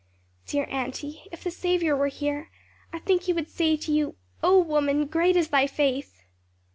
[0.47, 2.49] "Dear auntie, if the Saviour were here,
[2.91, 6.23] I think he would say to you, 'O woman, great is thy faith!'"